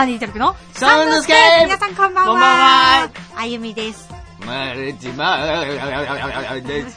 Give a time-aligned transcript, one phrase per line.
[0.00, 2.32] サニートルクのサウンドスケープ皆さんこんばんは。
[2.32, 4.08] こんばんはあゆみです。
[4.46, 6.96] マルチマーです。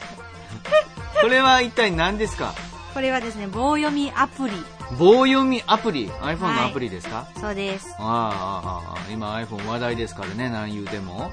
[1.20, 2.54] これは一体何ですか？
[2.94, 4.54] これはですね、棒読みアプリ。
[4.98, 7.94] 棒読みアプリ ?iPhone のアプリですか、そうです。
[7.98, 11.30] ああああああ今 iPhone 話題ですからね、何言うても。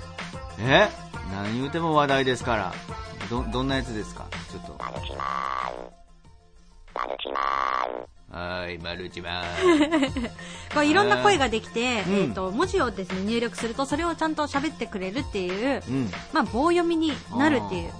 [0.59, 0.89] え？
[1.31, 2.73] 何言うても話題ですから。
[3.29, 4.25] ど、どんなやつですか？
[4.51, 4.77] ちょっと。
[8.31, 10.29] はーい、マルチマー。
[10.73, 16.09] これいろんな声ができて、うんえっ、と、文字をですね、入力すると、それをちゃんと喋ってくれるっていう、うん。
[16.33, 17.91] まあ、棒読みになるっていう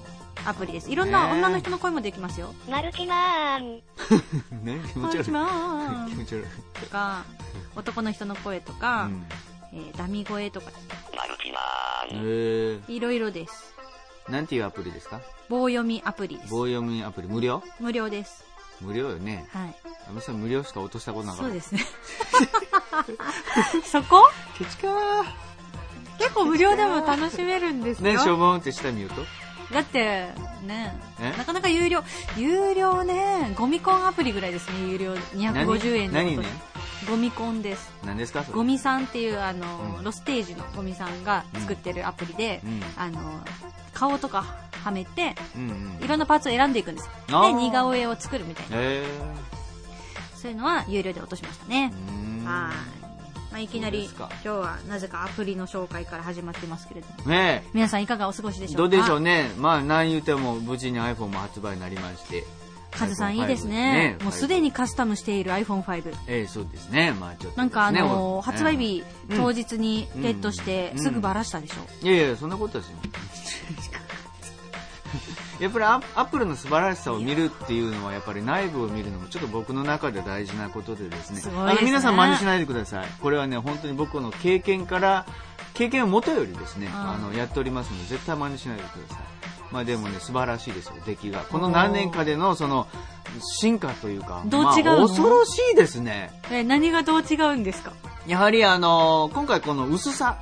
[0.46, 0.90] アプリです。
[0.90, 2.54] いろんな女の人の声もできますよ。
[2.70, 3.82] マルチマン。
[4.64, 5.32] ね、気持ち悪い。
[5.32, 6.80] マ 気持ち悪い。
[6.80, 7.24] とか、
[7.76, 9.26] 男の人の声とか、うん。
[9.74, 10.72] えーダミ声とか、
[12.14, 13.74] えー、いろいろです。
[14.30, 15.22] なんていうアプリですか？
[15.50, 16.50] 棒読みアプリです。
[16.52, 17.64] 棒読みアプリ無料？
[17.80, 18.46] 無料です。
[18.82, 19.48] 無料よね。
[19.54, 19.76] はい。
[20.10, 21.44] あのさん無料しか落としたことなかった。
[21.46, 21.82] そうですね。
[23.86, 24.30] そこ？
[24.58, 25.24] ケチかー。
[26.20, 28.14] 結構無料でも楽しめるんですよ。
[28.14, 29.24] ね、しょぼんって下見ると？
[29.74, 30.28] だって、
[30.64, 32.04] ねえ、なかなか有料、
[32.38, 35.14] 有料ね、ゴミコンアプリぐらいですね、有料。
[35.14, 36.38] 250円の何？
[36.38, 36.46] ね？
[37.10, 37.90] ゴミコンです。
[38.06, 38.44] 何ですか？
[38.52, 43.20] ゴミさんっていう、あの、うんロステージのゴミさんが作ってるアプリで、うんあの、
[43.94, 44.46] 顔とか
[44.84, 46.04] はめて、うんうん。
[46.04, 47.10] いろんなパーツを選んでいくんです。
[47.28, 48.78] で、似顔絵を作るみたいな。
[48.80, 49.06] え
[50.36, 51.98] そういうのは有料で落としましたねー。。
[51.98, 53.02] うーんはい。
[53.52, 58.78] まあ、いきなり今日はなぜかアプリの紹介から始まってますけれどもね皆さんいかがお過ごしでしょうか？
[58.78, 59.52] どうでしょうね。
[59.58, 62.46] まあ、何言うても無事に iPhone も発売になりまして。
[62.92, 64.64] カズさんいいです iPhone5 ねもうすでに。
[64.64, 67.14] にカスタムしている iPhone5 ええ、そうですね。
[67.20, 67.58] まあ、ちょっとね。
[67.58, 72.98] なんかあのーお発売日うん当日にゲットしてうんすぐバラしたでしょ、いやいや、そんなことですよ。
[75.62, 81.40] やっぱりアアップルの素晴らしさを見るっていうのはやっぱり内部を見るのもちょっと僕の中で大事なことでですね。
[81.40, 81.72] すごいですね。
[81.72, 83.06] あの皆さん真似しないでください。
[83.22, 85.26] これはね本当に僕の経験から
[85.74, 86.94] 経験をもとよりですねうん。
[86.94, 89.24] あのやっておりますので絶対真似しないでください。
[89.72, 91.40] まあでもね素晴らしいですよ出来が。
[91.42, 92.88] この何年かでのその
[93.62, 94.98] 進化というかどう違うの？
[94.98, 96.32] まあ恐ろしいですね。
[96.52, 97.94] え何がどう違うんですか？
[98.28, 100.38] やはりあの今回この薄さ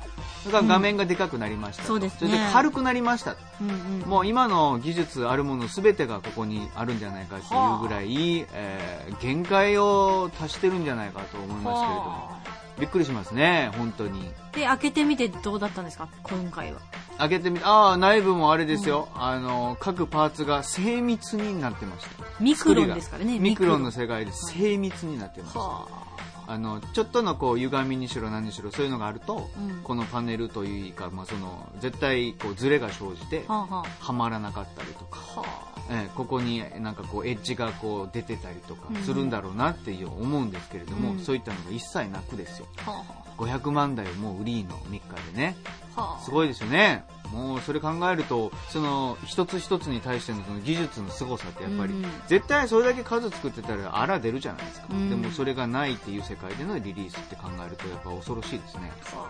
[0.48, 2.32] が画面がでかくなりましたと、そうですね。
[2.32, 4.08] れで軽くなりましたうんうん。
[4.08, 11.80] もう今の技術あるもの全てがここにあるんじゃないかっていうぐらい、えー限界を達してるんじゃないかと思いますけれども。
[11.80, 12.40] は
[12.78, 14.32] びっくりしますね本当に。
[14.52, 16.08] あで開けてみてどうだったんですか？
[16.22, 16.80] 今回は。
[17.18, 22.24] 開けてみああ内部もあれですよ、あの各パーツが精密になってました。
[22.40, 23.38] ミクロンですからね。
[23.38, 23.82] ミクロン。
[23.82, 26.10] のミ世界で精密になってました、はあ
[26.58, 29.82] のちょっとのこう歪みにしろ何にしろそういうのがあると、うん。
[29.82, 35.18] このパネルというか、まあ、その絶対こうズレが生じてあはまらなかったりとか
[35.90, 39.02] ええここになんかこうエッジがこう出てたりとかうん。
[39.02, 41.18] するんだろうなっていう思うんですけれども、うん。
[41.20, 42.66] そういったのが一切なくですよ。
[42.86, 43.04] あは
[43.40, 45.00] 500万台をもう売りの3日
[45.32, 45.56] でね。
[45.96, 46.20] あはあ。
[46.22, 47.04] すごいですよね。
[47.32, 55.10] もうそれ考えるとその一つ一つに対してのその技術の凄さってやっぱり、うん絶対それだけ数作ってたらあら出るじゃないですか、うん。
[55.10, 59.26] でもそれがないっていう世界でのリリースって考えるとやっぱ恐ろしいですね、あ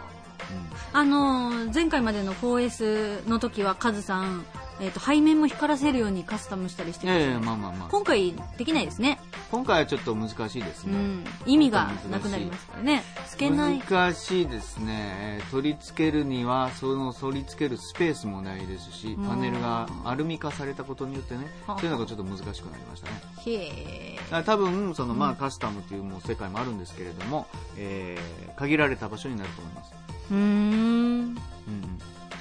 [1.04, 4.44] のー前回までの 4S の時はカズさん、
[4.80, 7.88] えー、と背面も光らせるようにカスタムしたりしてうん、くれええまあまあまあ。
[7.90, 13.02] 今回できないですね、今回はちょっと難しいですね、うん、意味がなくなりますからね。
[13.28, 13.78] つけない。
[13.78, 15.38] 難しいですね。
[15.38, 19.26] えー取り付けるにはその取り付けるスペースもないですしうん。
[19.26, 21.78] パネルがアルミ化されたことによってねはあ。
[21.78, 23.20] そういうのがちょっと難しくなりましたね。
[23.46, 24.42] へえ。
[24.44, 27.46] 多分そのまあカスタムというもう世界もあるんですけれども、
[27.76, 29.92] えー限られた場所になると思います、
[30.30, 31.36] うーん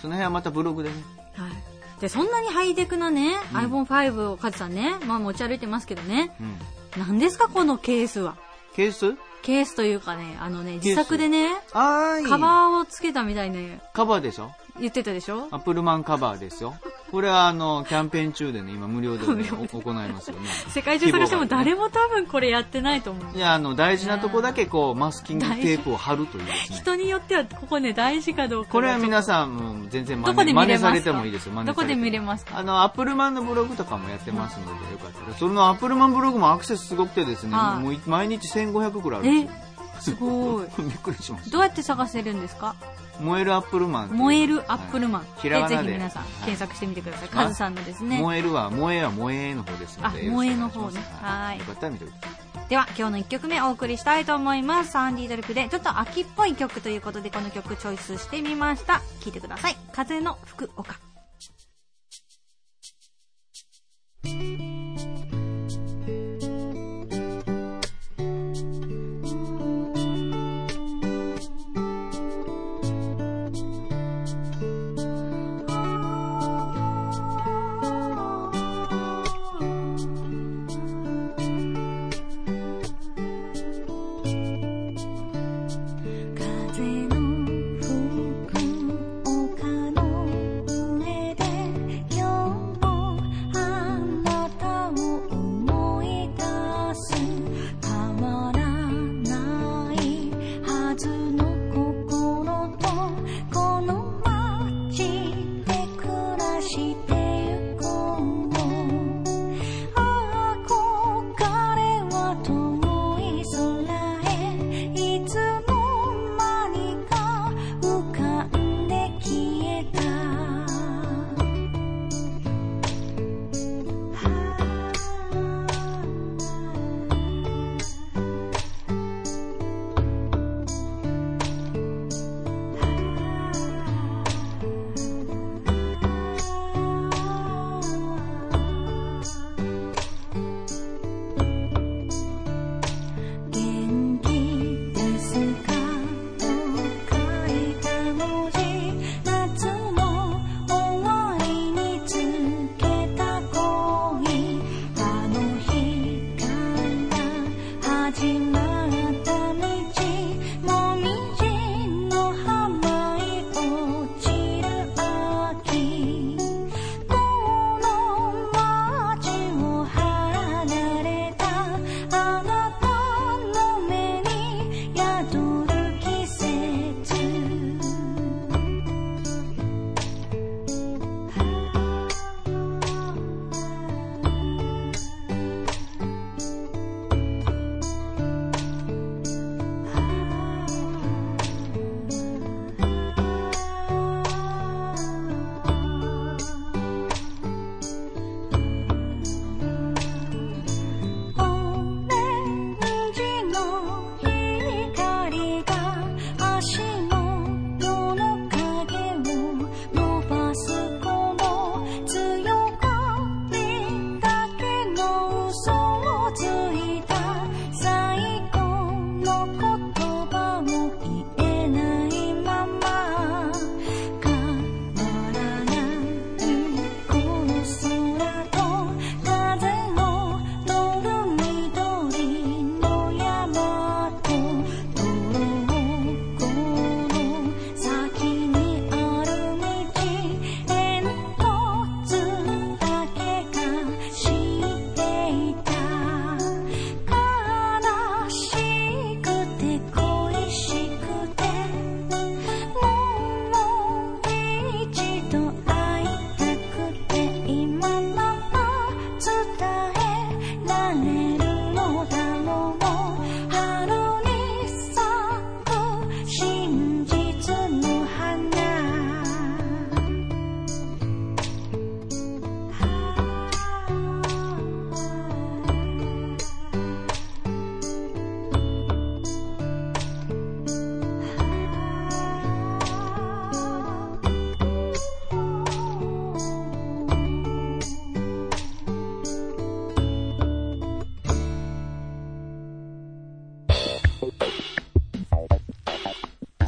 [0.01, 0.95] その辺はまたブログでね。
[1.33, 1.51] はい。
[1.99, 3.57] でそんなにハイテクなね、うん。
[3.57, 6.31] iPhone5 をカズさんね、まあ、持ち歩いてますけどね。
[6.39, 6.57] うん。
[7.01, 8.37] 何ですかこのケースは？
[8.75, 9.15] ケース？
[9.41, 14.51] ケースというかねあのね自作でねカバーをつけたみたいねカバーでしょ？
[14.79, 15.47] 言ってたでしょ？
[15.51, 16.75] アップルマンカバーですよ。
[17.11, 20.47] これはあのキャンペーン中でね今無料で、ね、行いますよね。
[20.69, 26.51] 世界中探しても誰も多分これやってないと思ういやあの大事なとこだけこうマスキングテープを貼るというね。
[26.69, 28.71] 人によってはここね大事かどうか。
[28.71, 31.53] これは皆さん全然真似真似さ見れてもいいですよ。
[31.53, 32.59] 真似どこで見れますか？
[32.59, 39.59] あのアップルマンのブログとかもやってますのでよかったらそのアップルマンブログもアクセスすごくてですね、はいもう毎日1500ぐらいあるんですよ
[39.99, 40.67] すごい。
[40.79, 41.51] びっくりしました。
[41.51, 42.75] どうやって探せるんですか？
[43.19, 45.27] 燃えるアップルマン燃えるアップルマン、は
[45.67, 46.31] いぜひ皆さんはい。
[46.45, 48.17] 検索してみてください、まあカズさんのですね。
[48.21, 51.01] 燃えるは燃えは燃えの方ですのであ燃えの方ね。
[51.21, 51.59] はい。
[51.59, 52.69] よかったら見てください。
[52.69, 54.91] では今日の1曲目お送りしたいと思います。
[54.91, 59.01] サンディードルプでちょっと秋っぽい曲ということでこの曲チョイスしてみました。
[59.19, 59.75] 聴いてください。
[59.91, 60.97] 風の福岡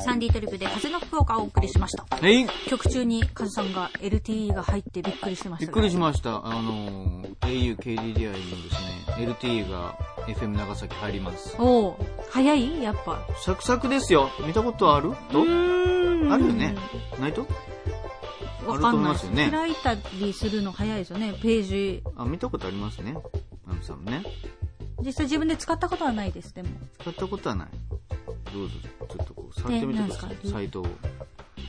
[0.01, 2.05] サンディトリップで風の福岡をお送りしました。
[2.21, 5.91] えい曲中にカズさんが LTE が入ってびっくりしてましびったくりね。
[5.91, 6.45] しました。
[6.45, 11.55] あのー、au、KDDI のですね、LTE が FM 長崎入ります。
[11.59, 12.81] おお早い？
[12.83, 13.25] やっぱ。
[13.43, 14.29] サクサクですよ。
[14.45, 15.09] 見たことある？
[15.09, 15.43] うとあ
[16.37, 16.75] るよね。
[17.19, 17.47] ないと？
[18.67, 22.03] わかんないあると思いますよね開いたりするの早いですよね、ページ。
[22.15, 23.15] あ、見たことありますね。
[23.67, 24.23] ナムさんもね。
[25.03, 26.69] 実際自分で使ったことはないです、でも。
[26.99, 27.69] 使ったことはない。
[28.53, 28.73] どうぞ、
[29.51, 30.49] ちょっとこう、触ってみてください。
[30.49, 30.85] サイトを。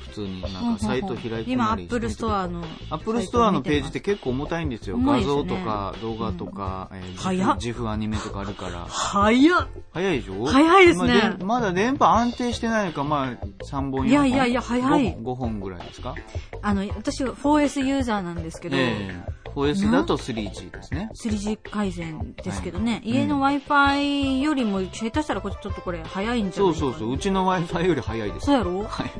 [0.08, 2.62] 普通に、なんかサイト開いて今、アップルストアの。
[2.90, 4.98] アップルストアのページって結構重たいんですよ。
[4.98, 8.84] 画像とか動画とか、えー早っ GIFアニメとかあるから。
[8.88, 10.44] 早っ早いでしょ？
[10.46, 14.08] 早いですねままだ電波安定してないのか、まあ3本4本。
[14.08, 16.14] いやいやいや早い5本 ,5 本ぐらいですか？
[16.60, 21.10] あの、私 4S ユーザーなんですけど、ええ 4S だと 3G ですね。
[21.14, 27.12] 3G 改善ですけどね、はい家の Wi-Fi よりも下手したらこれちょっとこれ早いんじゃないそうそうそう。
[27.12, 28.46] うちの Wi-Fi より早いです。
[28.46, 28.84] そうやろ？
[28.84, 29.10] はい。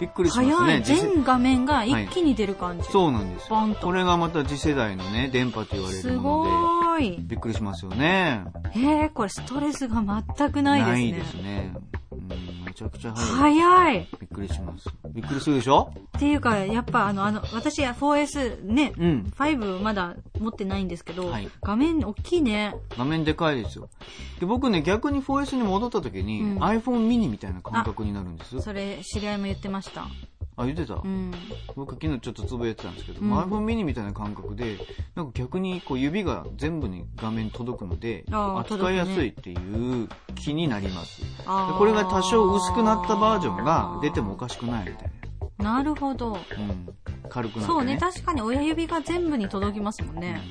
[0.00, 0.78] びっくりします早い。
[0.78, 0.82] ね。
[0.84, 2.88] 全画面が一気に出る感じ。
[2.88, 6.50] そうなんですバンとこれがまた次世代のね、電波と言われするもので。
[6.50, 7.18] ごい。
[7.20, 8.44] びっくりしますよね。
[8.74, 10.02] えー、これストレスが
[10.36, 10.92] 全くないですね。
[10.92, 11.74] ないですね。
[12.18, 13.60] うん、めちゃくちゃ早い。
[13.60, 14.08] 早い。
[14.20, 14.88] びっくりします。
[15.10, 15.92] びっくりするでしょ？
[16.16, 19.32] っていうか、やっぱあの、あの、私は 4S ね、うん。
[19.36, 22.74] 5まだ持ってないんですけど、はい画面大きいね。
[22.96, 23.88] 画面でかいですよ。
[24.40, 28.60] で、僕ね、逆に 4S に戻った時に、うん iPhone mini みたいな感覚になるんです。
[28.60, 30.06] それ、知り合いも言ってました。
[30.58, 31.32] あ、言ってた、うん。
[31.76, 34.76] 僕昨日ちょっとつぶやいてたんですけど、うん iPhone mini みたいな感覚で、
[35.14, 41.20] なんか逆にこう指が全部に画面届くので、扱いやすいっていう気になります。
[41.20, 45.10] であーこれが多少薄くなったバージョンが出てもおかしくないみたい
[45.58, 46.32] なるほど。
[46.32, 46.38] な。
[46.38, 46.88] うん。
[47.28, 47.66] 軽くなって、ね。
[47.66, 50.42] そうね、確かに親指が全部に届きますもんね。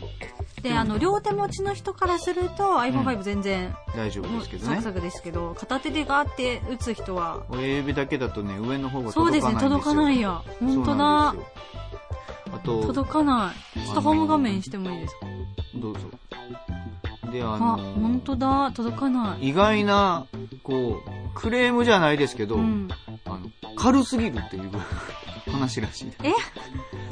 [0.67, 4.83] で、あの、両手持ちの人からすると iPhone5 全然、大丈夫ですけどねサク。
[4.83, 10.41] サクですけど、片手でガーって打つ人は、親指だけだとね、上の方がそうですね、届かないや。
[10.59, 11.29] 本当だ。
[11.29, 13.79] あと、届かない。
[13.85, 15.25] ちょっとホーム画面してもいいですか？
[15.75, 15.99] どうぞ。
[17.31, 19.49] で、ああ、の本当だ、届かない。
[19.49, 20.25] 意外な、
[20.63, 22.87] こう、クレームじゃないですけど、うん。
[23.25, 23.39] あの、
[23.75, 24.71] 軽すぎるっていう
[25.51, 26.11] 話らしい。
[26.23, 26.33] え？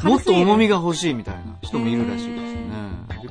[0.07, 0.77] もっと重みが。
[0.77, 2.27] が欲しいみたいな人もいるらしい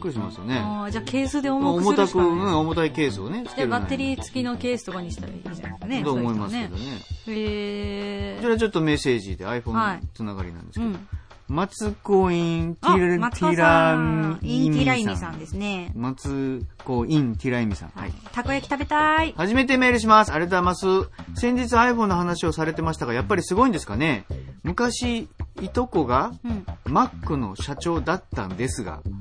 [0.04, 0.58] くりしますよね。
[0.58, 2.28] あーじゃあケースで重くす重たく、るしかない。
[2.28, 6.04] うん、重たいケースをね、つじゃあバッテリー付きのケースとかにしたらいいじゃないですかね。
[6.04, 6.84] と思いますけどね。
[6.84, 7.00] ね。
[7.26, 11.08] へこちらちょっとメッセージでは iPhone いつながりなんですけど、うん。
[11.46, 15.32] 松子インテあ、ィラティラさん、インティライミミさん。
[15.32, 15.92] さんですね。
[15.94, 17.92] 松子インティライミさん。
[17.94, 18.12] はい。
[18.32, 19.34] たこ焼き食べたい。
[19.36, 20.32] 初めてメールします。
[20.32, 21.40] ありがとうございます。
[21.40, 24.24] 先日 iPhone の話をされてましたが、やっぱりすごいんですかね
[24.62, 25.28] 昔、
[25.60, 26.64] いとこがうん。
[26.86, 29.13] Mac の社長だったんですが、も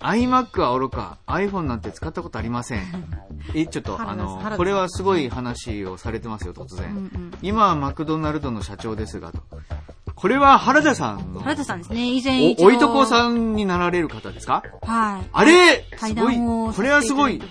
[0.00, 2.82] iMac はおろか、iPhone なんて使ったことありません。
[3.54, 6.88] え、ちょっと、あのこれはすごい話をされてますよ、突う、うん然。
[6.90, 7.38] うん。
[7.42, 9.38] 今はマクドナルドの社長ですが、と。
[10.14, 14.64] これは原田さんの、原田さんですね、以前お、おいとこさんになられる方ですか？
[14.82, 15.28] はい。
[15.32, 15.84] あれ？
[15.96, 16.36] 対すごい。
[16.36, 17.50] これはすごいそう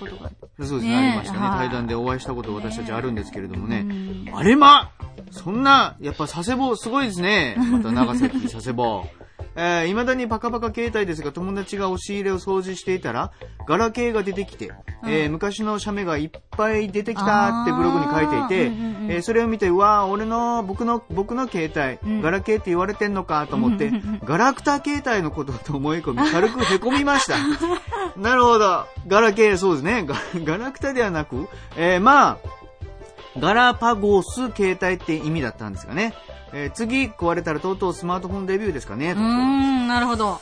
[0.59, 1.39] ですね、ねありましたね。
[1.39, 3.79] はい対談でお会いしたこと私たちあるんですけれどもね。
[3.79, 4.89] うんあれま
[5.31, 7.55] そんな、やっぱ佐世保すごいですね。
[7.57, 9.07] また長崎佐世保。
[9.59, 13.31] えー、未だにパカパカ携帯ですが、友達が押し入れを掃除していたら、
[13.67, 14.71] ガラケーが出てきて、
[15.03, 23.91] えー昔の写メがいっぱい出てきたってブログに書いていて、うんうんうんえーそれを見て、うわー俺の、僕の、僕の携帯、うんガラケーって言われてんのかと思って、
[24.23, 27.37] ガラクタ携帯のことだと思い込み、軽く凹みました。
[28.15, 28.85] なるほど。
[29.07, 30.05] ガラケー、そうですね。
[30.05, 32.37] ガガラクタではなく、えーまあ、
[33.39, 36.13] ガラパゴス携帯って意味だったんですかね。
[36.53, 39.11] えー次壊れたらとうとうスマートフォンデビューですかね。
[39.11, 40.39] うーん、なるほど。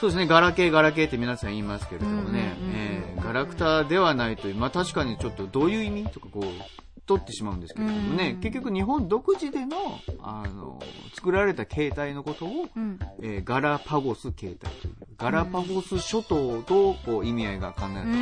[0.00, 6.44] そうですね、ガラケー、ガラケーって皆さん言いますけれどもね、うんうんうんうんえーガラクタではないという、まあ確かにちょっとどういう意味とかこう、
[7.06, 9.76] 取ってしまうんですけれどもね、うん結局日本独自での、
[10.22, 10.78] あの、
[11.14, 12.98] 作られた携帯のことを、うん。
[13.22, 18.12] えーガラパゴス携帯という、ガラパゴス諸島とこう意味合いが考えられてい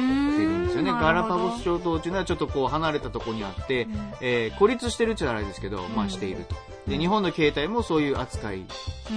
[0.45, 0.90] るんですよね。
[0.90, 6.54] うーんガラパゴス諸島というのはちょっとこう離れたところにあって、うんえー孤立してるっちゃあれですけど、まあしていると。
[6.86, 8.64] で、日本の携帯もそういう扱い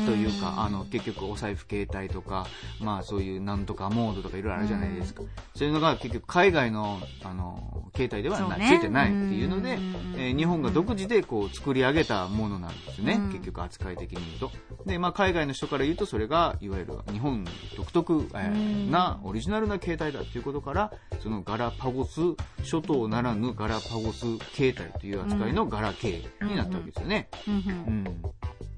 [0.06, 0.60] というか、うん。
[0.62, 2.46] あの、結局お財布携帯とか、
[2.80, 5.24] まあそういうなんとかモードとかいろいろあるじゃないですか。
[5.56, 8.68] そういうのが結局海外の、あの、携帯ではな、ね。
[8.68, 9.96] ついてないっていうので、うん。
[10.18, 13.14] えー日本が独自でこう作り上げたものなんですよね。
[13.14, 13.32] うん。
[13.32, 14.52] 結局扱い的に言うと。
[14.86, 17.46] で、まあ海外の人から言うとそれが、いわゆる日本
[17.78, 18.92] 独特、えーうん。
[18.92, 20.92] な、オリジナルな携帯だっていうことから、
[21.22, 22.20] そのガラパゴス
[22.64, 24.20] 諸島ならぬガラパゴス
[24.54, 27.30] 携帯という扱いのガラケーになったわけですよね。
[27.48, 28.22] うんうんうん。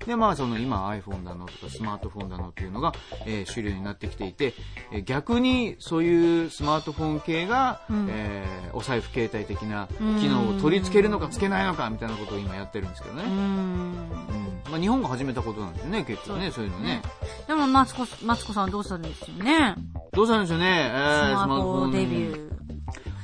[0.06, 2.94] で、まあその今 iPhone だのとかスマートフォンだのっていうのが、
[3.26, 4.54] えー主流になってきていて、
[4.92, 9.88] えー逆にそういうスマートフォン系が、うんえーお財布携帯的な
[10.20, 13.24] 機能を取り付けるのかつけないのかみたいなことを今やってるんですけどね。
[13.24, 13.34] うーん。
[13.34, 17.02] うんまあ、日本が始めたことなんですよね、結構ね、そういうのね。
[17.48, 19.76] でも、マツコ、マツコさんどうしたんですよね。
[20.12, 22.57] どうしたんでしょうね、えースマホデビュー。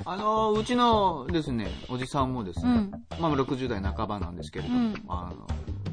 [0.05, 0.09] ー。
[0.09, 5.47] あの、うちのですね、おじさんもですね、うんまあ60代半ばなんですけれども、うんあの、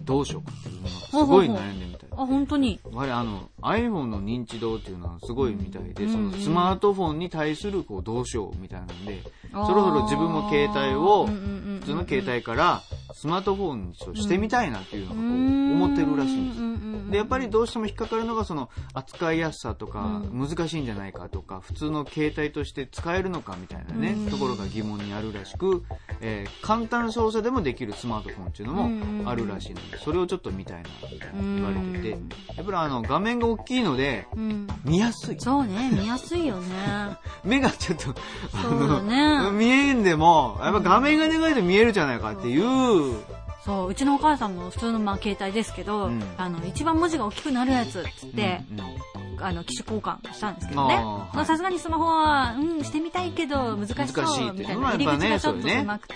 [0.04, 2.08] どうしようかっていうのがすほうほうほうごい悩んでみたい。
[2.12, 2.80] あ、本当に？
[2.90, 12.82] やはりあの iPhone の認知度っていうのはすごいみたいで、うんそのスマートフォンに対するこうどうしようみたいなんで、そろそろ自分も携帯を普通の携帯から
[13.14, 17.10] スマートフォンにしてみたいなっていうのがこ思ってるらしいんです。
[17.10, 24.30] で、やっぱりどうしても引っかかるのがその扱いやすさとかう難しいんじゃないかとか普通の携帯として使えるのかみたいなねうん。
[24.30, 25.84] ところが疑問にあるらしく、
[26.20, 34.68] えー簡単操作でもできるスマートフォンっていうのもあるらしいのでそれをちょっと見たいなみたいな言われててうんやっぱりあの画面が大きいのでうん。
[34.84, 35.40] 見やすい。
[35.40, 36.76] そうね、見やすいよね。
[37.44, 38.10] 目がちょっと
[38.54, 39.50] あそうだね。
[39.50, 43.16] 見えんでもやっぱ画面がでかいと見えるじゃないかっていう
[43.64, 46.22] そう、うちのお母さんも普通のまあ携帯ですけど、うん。
[46.38, 48.62] あの、一番文字が大きくなるやつっつって、
[49.40, 51.04] あの、機種交換したんですけどね。
[51.44, 54.90] さすがにスマホは、うん、してみたいけど、難し難そう、みたいな。
[54.90, 56.14] 入り口がちょっと狭くて、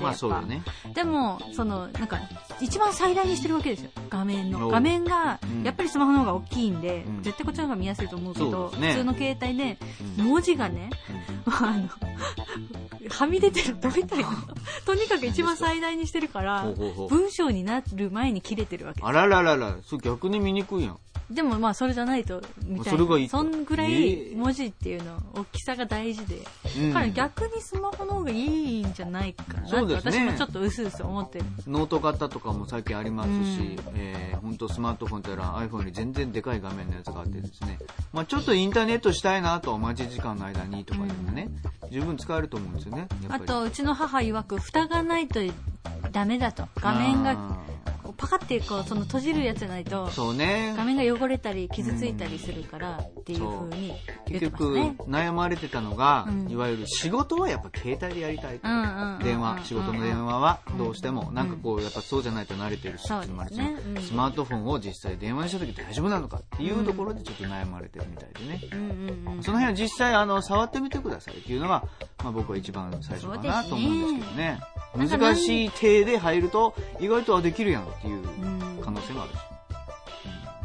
[0.95, 2.19] でも、その、なんか、
[2.61, 3.91] 一番最大にしてるわけですよ。
[4.11, 4.69] 画面の。
[4.69, 7.23] お画面がうん、やっぱりスマホの方が大きいんで、うん。
[7.23, 8.93] 絶対こっちの方が見やすいと思うけそど、ね。
[8.93, 9.79] 普通の携帯で、
[10.19, 10.25] うん。
[10.27, 10.91] 文字がね、
[11.47, 11.89] あの、
[13.09, 14.29] はみ出てるとみたいな。
[14.87, 19.03] とにかく一番最大にしてるからほうほうほう、文章になる前に切れてるわけ。
[19.03, 20.99] あらららら、それ逆に見にくいやん。
[21.31, 22.91] でもまあそれじゃないと、みたいな。
[22.93, 26.37] それがいいとそんぐらえいえ文字っていうの、大きさが大事で。
[26.77, 31.45] うんだから逆にスマホの方がいいんじゃないかなって、そうですね私もちょっとうすうす思ってる。
[31.67, 37.79] ノート型とかも最近ありますし、うんえー、本当スマートフォンって言ったら iPhone より全然でかい画面のやつがあってですね、
[38.13, 41.49] まあちょっとインターネットしたいなと待ち時間の間にとかでもね、
[41.91, 43.09] 十分使えると思うんですよね。
[43.29, 45.41] あと、うちの母曰く、蓋がないと
[46.13, 46.69] ダメだと。
[46.77, 47.37] 画面が、
[48.17, 50.75] パカってこう、その閉じるやつないとー、そうね。
[50.77, 53.95] 画面が汚れたり傷ついたりするからっていう風に
[54.29, 54.75] 言って結局。
[55.09, 58.61] 悩まれてたのが、うんいわゆる仕事はやっぱ携帯でやりたい
[59.23, 68.61] 電話、仕事の電話はどうしても、なんかこう、やっぱそうじゃないと慣れてるし、そうですねスマートフォンを実際電話にした時大丈夫なのかっていうところでちょっと悩まれてるみたいでね。
[68.73, 69.43] うんうんうん。
[69.43, 71.85] その辺は実際あの触ってみてくださいっていうのが、
[72.23, 74.61] まあ、僕は一番最初かなと思うんですけどね。
[74.97, 75.19] ね。
[75.19, 78.81] 難しい手で入ると意外とあできるやんっていううん。
[78.83, 79.37] 可能性もあるし、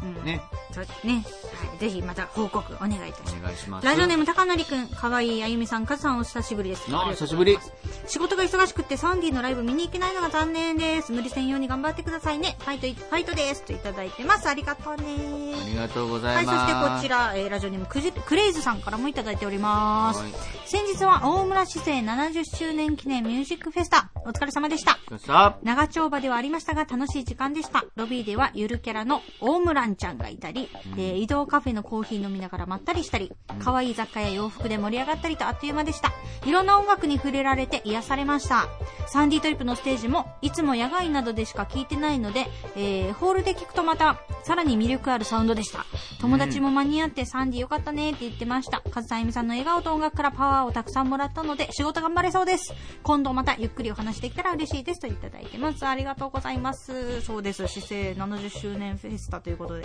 [0.02, 0.24] うん。
[0.24, 0.40] ね
[0.72, 1.24] そうですね。
[1.70, 1.78] はい。
[1.78, 3.36] ぜひまた報告お願いいたします。
[3.36, 6.86] お願いしますラジオネーム高則くん、かわいいあゆみさん、かずさんお久しぶりです。
[6.94, 7.58] ああ久しぶり
[8.06, 11.12] 仕事が忙しくってサンディのライブ見に行けないのが残念です。
[11.12, 12.56] 無理せんように頑張ってくださいね。
[12.60, 13.62] ファイト、ファイトです。
[13.62, 14.48] といただいてます。
[14.48, 15.54] ありがとうね。
[15.62, 20.20] ありがとうござはいい、そますしてこちら、えーラジオネームクジクレイズさんからもいただいております。
[20.20, 25.00] はい先日は大村市政70周年記念ミュージックフェスタ、お疲れ様でした。
[25.18, 27.84] さ長丁場ではありましたが楽しい時間でした。
[27.96, 30.59] ロビーではゆるキャラのオウムランちゃんがいたり、
[30.96, 36.12] えー移動カフェのコーヒー飲みながらまったりしたり、可愛い雑貨や洋服で盛り上がったりとあっという間でした。
[36.46, 38.68] いろんな音楽に触れられて癒されました。
[39.06, 45.84] サンディトリップのステージもいつも野外などでしか聞いてないので、えーホールで聞くとまたさらに魅力あるサウンドでした。
[46.20, 48.80] 友達も間に合ってサンディよかったねって言ってました。
[48.90, 52.72] カズさん、エミさんの笑顔と音楽からパワーをたくさんもらったので仕事頑張れそうです。
[53.02, 55.86] 今度またゆっくりお話できたら嬉しいですといただいてます。
[55.86, 57.20] ありがとうございます。
[57.22, 57.66] そうです。
[57.68, 59.84] 市政70周年フェスタということで、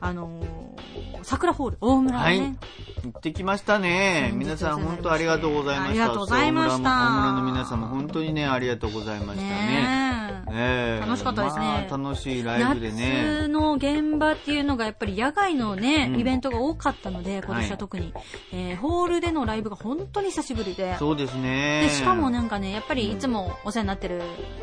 [0.00, 2.40] あのー、桜ホール、大村はい。
[2.40, 2.56] ね。
[3.04, 4.32] 行ってきましたね。
[4.34, 5.90] 皆さん本当ありがとうございました。
[5.90, 6.90] ありがとうございました。
[6.90, 9.48] 大村の皆さんも本当にねありがとうございましたね。
[9.48, 10.50] ねえ。
[10.50, 11.06] ええ。
[11.06, 11.86] 楽しかったですね。
[11.88, 13.38] まあ楽しいライブでね。
[13.42, 16.20] 夏の現場っていうのがやっぱり野外のね、うん。
[16.20, 18.12] イベントが多かったので、今年は特に、
[18.52, 20.96] えーホールでのライブが本当に久しぶりで。
[20.98, 21.82] そうですね。
[21.82, 24.22] で、しかもなんかね、やっぱりいつもお世話になってる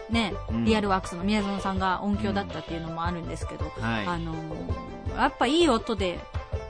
[0.09, 0.65] ね、うん。
[0.65, 4.05] リアルワークスの宮園さんが音響だったっていうのもあるんですけど、はい。
[4.05, 6.19] あのーやっぱいい音で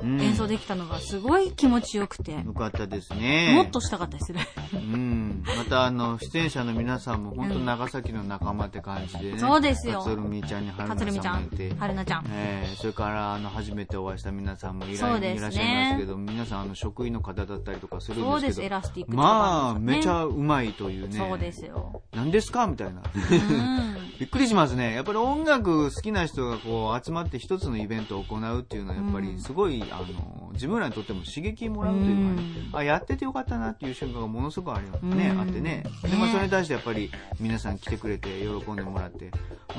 [0.03, 3.53] 演奏できたのがすごい気持ちよくて、よかったですね。
[3.55, 4.47] もっとしたかったですね。
[4.73, 9.99] うん、またあの出演者の皆さんも本当長崎の仲間って感じでね、そうですよ。
[9.99, 11.49] 勝みちゃんに春かつるみちゃん。
[11.79, 12.25] はるなちゃん。
[12.29, 21.17] えーそれからあの初めてお会いした皆さんもいら,、いらっしゃいますけど皆さんあの職員の方だったりとかするんそうですす、でけどエラスティックとかまあめちゃうまいというね。
[21.17, 22.03] そうですよ。
[22.13, 23.01] 何ですかみたいな。
[23.01, 23.95] うん。
[24.19, 24.93] びっくりしますね。
[24.93, 35.39] やっぱり音楽好きな人がこう集まって一つのイベントを行うっていうのはやっぱりすごい、あの、自分らにとっても刺激もらうというかね、あ、やっててよかったなっていう瞬間がものすごくありますね、うん。
[35.41, 35.83] あってね。
[36.03, 39.31] で、まあそれに対してやっぱり皆さん来てくれて喜んでもらって、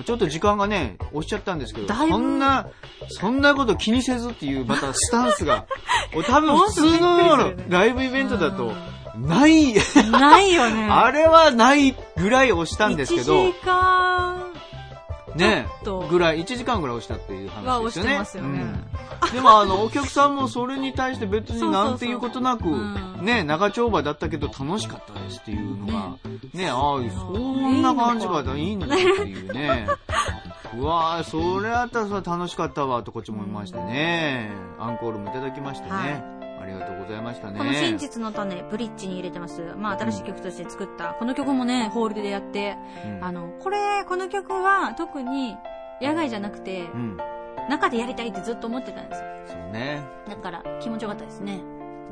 [0.04, 2.68] ちょっと時間がね、押しちゃったんですけど、そんな、
[3.08, 5.66] そんなこと気にせずっていうまたスタンスが、
[6.26, 8.72] 多分普通のライブイベントだと、
[9.16, 9.74] ない、
[10.10, 10.88] ないよね。
[10.92, 14.52] あれはないぐらい押したんですけど1、時間
[15.36, 15.66] ね
[16.10, 18.10] ぐらい、1時間ぐらい押したっていう話ですよね。
[18.10, 18.60] してますよね。
[18.60, 18.86] うん
[19.32, 22.64] でもあの、お客さんもそれに対して別になんていうことなく
[23.22, 26.16] ね、長丁場だったけど楽しかったですっていうのが、
[26.52, 29.86] ね、ああ、そんな感じがいいんだっていうね。
[30.76, 34.50] うわぁ、それあったら楽しかったわとこっちも思いましてね。
[34.78, 35.90] アンコールもいただきましてね。
[35.90, 36.35] はい
[36.66, 37.58] ありがとうございましたね。
[37.58, 39.62] この真実の種、ブリッジに入れてます。
[39.78, 41.14] まあ、新しい曲として作った。
[41.14, 45.56] この曲もね、ホールでやって、うんあの、これ、この曲は特に
[46.02, 47.16] 野外じゃなくてう、ん。
[47.68, 49.26] 中でやりたいってずっと思ってたんですよ。
[49.46, 50.02] そうね。
[50.28, 51.60] だから、気持ちよかったですね。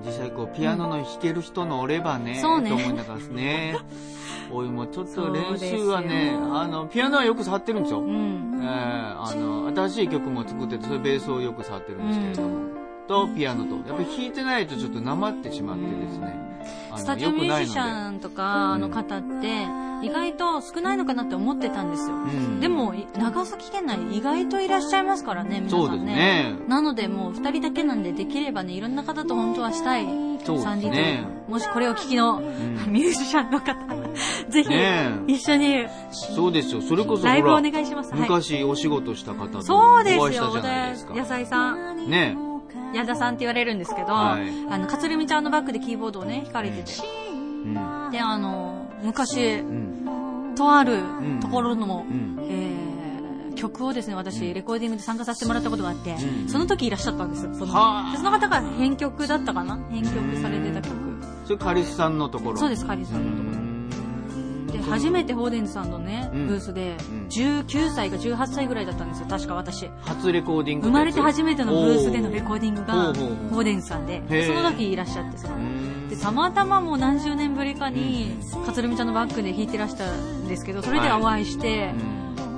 [0.05, 3.77] 実際こうピアノの弾ける人のおればね、そうねと思いながらですね。
[4.51, 8.01] おいもちょっと練習はね、あの、ピアノはよく触ってるんですよ。
[8.01, 8.61] うえん。
[8.61, 12.84] ーあの、新しい曲も作ってて、それベースをよく触ってるんですけれども。
[13.07, 13.77] と、ピアノと。
[13.89, 16.55] やっぱり弾いてないとちょっとなまってしまってですね。
[16.97, 19.67] スタジオミュージシャンとかの方って、
[20.03, 22.15] 意外と少ないのかなって思ってたんですよ。
[22.15, 25.87] うんでも、い長崎県内意外といらっしゃいますからね、皆さんね。
[25.87, 30.07] そうですねなので、もう二人だけなんで、できればね、いろんな方と本当はしたい。
[30.45, 32.43] そうですねもしこれを聞きの、ん
[32.89, 33.75] ミュージシャンの方、
[34.49, 34.71] ぜひ、
[35.35, 36.83] 一緒にそうですよ。
[36.83, 38.13] それこそほライブおら、願いします。
[38.13, 38.21] はい。
[38.21, 41.15] 昔お仕事した方とそうですよ、お会いしたじゃないですか。
[41.15, 42.09] 野菜さん。
[42.09, 42.37] ね
[42.95, 46.93] 矢田さんって言われるんですけど、はいあの、かつるみちゃんのバックでキーボードをね、弾かれてて。
[47.65, 48.11] うん。
[48.11, 50.55] で、あの、昔、うん。
[50.57, 52.39] とあるんところの、うん。
[52.49, 52.95] えー
[53.55, 57.55] 曲をですね、私、レコーディングで参加させてもらったことがあって、うんその時いらっしゃったんですよ。
[57.55, 57.73] その
[58.17, 59.79] その方が編曲だったかな？
[59.91, 60.97] 編曲されてた曲。
[61.45, 62.59] それカリスさんのところ。
[62.59, 63.64] そうです、カリスさんのところ。
[64.85, 66.47] で、初めてホーデンズさんのね、うん。
[66.49, 69.89] ブースでうん、19歳か18歳ぐらいだったんですよ、確か私。
[70.03, 73.27] 初レコーディング生まれて初めてのブースでのレコーディングが、ほうほうほう。
[73.55, 74.23] ホーデンズさんで。
[74.29, 75.57] へー、その時いらっしゃって、その。
[75.57, 76.09] うん。
[76.09, 81.93] で、たまたまもう何十年ぶりかに、かつるみちゃんのバックで弾いてらしたんですけど、それでお会いして、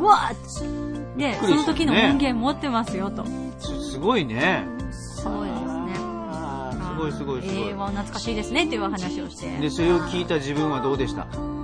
[0.01, 1.79] うわーで、そのびっくりしたね。
[1.79, 3.25] 時の音源持ってますよと。
[3.59, 4.65] すすごいね。
[4.91, 5.95] そうですね。
[5.99, 7.69] あーすごいすごいすごい。
[7.69, 7.75] えー、。
[7.75, 9.49] は懐かしいですねっていうお話をして。
[9.59, 11.27] で、それを聞いた自分はどうでした？
[11.33, 11.56] え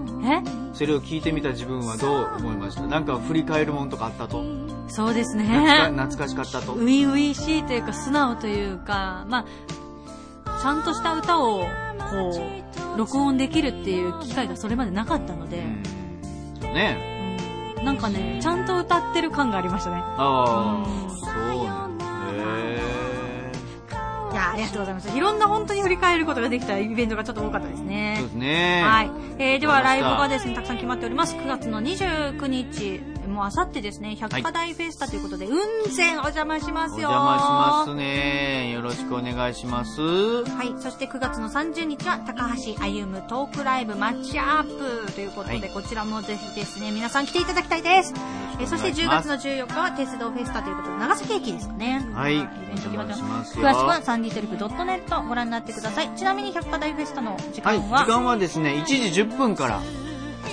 [0.73, 2.87] それを聞いてみた自分はどう思いました？
[2.87, 4.43] なんか振り返るもんとかあったと？
[4.89, 5.45] そうですね。
[5.95, 6.75] 懐かしかったと？
[6.75, 9.45] 初々しいというか素直というか、ま
[10.47, 11.67] あ、ちゃんとした歌を、こ
[12.95, 15.83] う、録音できるっていう機会がそれまでなかったので、うん。
[16.61, 17.77] そうね。
[17.79, 17.85] うん。
[17.85, 19.97] なんかね、ちゃんと歌ってる感がありましたね。
[19.97, 21.11] ああ、うん。
[21.11, 21.92] そうなん
[24.33, 25.17] いや、ありがとうございます。
[25.17, 28.27] いろんな本当に振り返ることができたイベントがちょっと多かったですーねそう。
[28.27, 28.83] ですね。
[28.85, 29.11] はい。
[29.39, 31.35] えー、ではライブがですね、たくさん決まっております。
[31.37, 33.01] 9月の29日、
[33.33, 35.59] もうあさってですね、百花大フェスタということで、雲
[35.91, 37.09] 仙お邪魔しますよ。
[37.09, 38.71] お邪魔しますね。
[38.71, 40.01] よろしくお願いします。
[40.01, 40.75] はい。
[40.81, 48.13] そして9月の30日は、高橋歩むトークライブマッチアップということで、はいこちらもぜひですね、皆さん来ていただきたいです。
[48.61, 52.07] えーそして10月の14日は鉄道フェスタということで、長崎駅ですかね。
[52.15, 56.11] はいイベント決まって詳よしくはサンディトリップ .net ご覧になってください。
[56.17, 59.81] ちなみに百花大フェスタの時はい、間は、時間はですね、1時10分から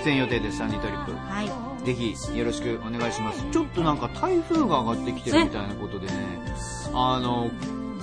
[0.04, 1.12] 出演予定です、サンディトリップ。
[1.12, 1.69] はい。
[1.84, 3.44] ぜひよろしくお願いします。
[3.52, 6.14] ちょっとなんか台風が上がってきてるみたいなことでね、
[6.94, 7.50] あの、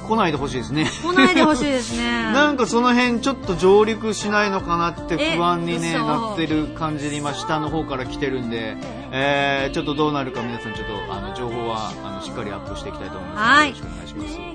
[0.06, 0.86] 来ないでほしいですね。
[1.02, 2.22] 来ないでほしいですね。
[2.32, 5.36] なんかその辺ちょっと上陸しないのかなってえ？
[5.36, 8.76] 不安にね、嘘なってる感じで今下の方から来てるんで、
[9.10, 13.42] えー、ちょっとどうなるか皆さんちょっとあの情報はあのしっかりアップしていきたいと思います。
[13.42, 14.45] はいよろしくお願いします。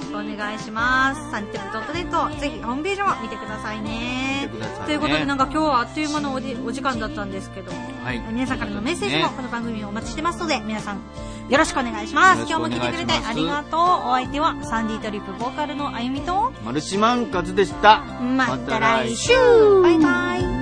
[0.00, 1.30] しくお願いします。
[1.30, 3.90] サンテットネット、ぜひホームページも見てくださいね。
[3.90, 4.50] ね
[4.86, 8.20] ということで、なんか今日はあっという間のおじお時間だったんですけど、はい。
[8.32, 11.00] 皆さんからのメッセージもねこの番組をお待ちしてますので、皆さん
[11.48, 12.40] よろしくお願いします。
[12.40, 13.80] よ今日も聞いてくれてありがとう。
[13.80, 18.02] お相手はサンディトリップボーカルのあゆみと、マルチマンカズでした。
[18.20, 19.32] また来週
[19.82, 20.59] バイバイ